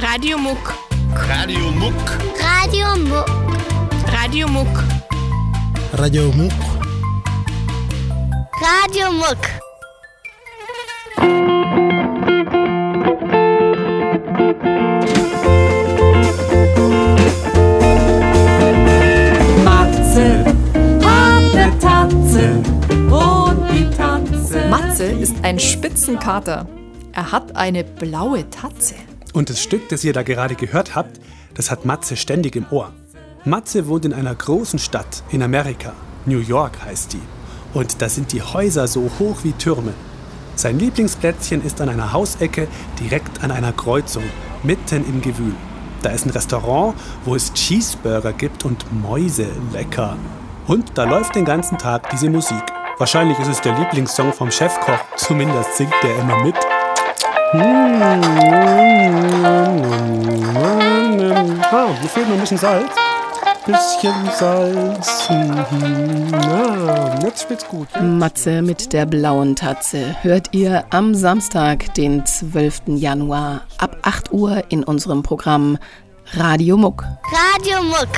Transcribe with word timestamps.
Radio 0.00 0.38
Muck. 0.38 0.74
Radio 1.28 1.72
Muck. 1.72 1.94
Radio 2.40 2.96
Muck. 2.96 3.26
Radio 4.06 4.46
Muck. 4.46 4.84
Radio 5.92 6.30
Muck. 6.32 6.52
Radio 8.62 9.10
Muck. 9.10 9.38
Matze 19.64 20.44
hat 21.02 21.54
ne 21.54 21.78
Tatze 21.80 22.62
und 23.10 23.68
die 23.72 23.90
Tatze. 23.96 24.68
Matze 24.68 25.04
ist 25.06 25.34
ein 25.42 25.58
Spitzenkater. 25.58 26.66
Er 27.12 27.32
hat 27.32 27.56
eine 27.56 27.82
blaue 27.82 28.48
Tatze. 28.48 28.94
Und 29.32 29.50
das 29.50 29.62
Stück, 29.62 29.88
das 29.88 30.04
ihr 30.04 30.12
da 30.12 30.22
gerade 30.22 30.54
gehört 30.54 30.94
habt, 30.94 31.20
das 31.54 31.70
hat 31.70 31.84
Matze 31.84 32.16
ständig 32.16 32.56
im 32.56 32.66
Ohr. 32.70 32.92
Matze 33.44 33.86
wohnt 33.86 34.04
in 34.04 34.12
einer 34.12 34.34
großen 34.34 34.78
Stadt 34.78 35.22
in 35.30 35.42
Amerika. 35.42 35.92
New 36.26 36.40
York 36.40 36.84
heißt 36.84 37.12
die. 37.12 37.22
Und 37.74 38.00
da 38.00 38.08
sind 38.08 38.32
die 38.32 38.42
Häuser 38.42 38.88
so 38.88 39.10
hoch 39.18 39.38
wie 39.42 39.52
Türme. 39.52 39.92
Sein 40.54 40.78
Lieblingsplätzchen 40.78 41.64
ist 41.64 41.80
an 41.80 41.88
einer 41.88 42.12
Hausecke 42.12 42.66
direkt 42.98 43.44
an 43.44 43.50
einer 43.50 43.72
Kreuzung, 43.72 44.24
mitten 44.62 45.04
im 45.08 45.20
Gewühl. 45.20 45.54
Da 46.02 46.10
ist 46.10 46.26
ein 46.26 46.30
Restaurant, 46.30 46.94
wo 47.24 47.34
es 47.34 47.52
Cheeseburger 47.52 48.32
gibt 48.32 48.64
und 48.64 48.84
Mäuse 48.92 49.46
lecker. 49.72 50.16
Und 50.66 50.96
da 50.96 51.04
läuft 51.04 51.34
den 51.34 51.44
ganzen 51.44 51.78
Tag 51.78 52.10
diese 52.10 52.30
Musik. 52.30 52.62
Wahrscheinlich 52.98 53.38
ist 53.38 53.48
es 53.48 53.60
der 53.60 53.78
Lieblingssong 53.78 54.32
vom 54.32 54.50
Chefkoch, 54.50 54.98
zumindest 55.16 55.76
singt 55.76 55.94
der 56.02 56.18
immer 56.18 56.42
mit. 56.42 56.56
Ah, 57.50 57.56
mir 62.02 62.08
fehlt 62.08 62.28
noch 62.28 62.34
ein 62.34 62.40
bisschen 62.40 62.58
Salz. 62.58 62.90
Bisschen 63.64 64.12
Salz. 64.36 65.30
Ah, 66.32 67.18
jetzt 67.22 67.46
schmeckt's 67.46 67.66
gut. 67.68 67.88
Matze 68.02 68.60
mit 68.60 68.92
der 68.92 69.06
blauen 69.06 69.56
Tatze 69.56 70.14
hört 70.22 70.48
ihr 70.52 70.84
am 70.90 71.14
Samstag, 71.14 71.94
den 71.94 72.26
12. 72.26 72.82
Januar 72.98 73.62
ab 73.78 73.96
8 74.02 74.30
Uhr 74.30 74.64
in 74.68 74.84
unserem 74.84 75.22
Programm 75.22 75.78
Radio 76.34 76.76
Muck. 76.76 77.04
Radio 77.32 77.82
Muck. 77.82 78.08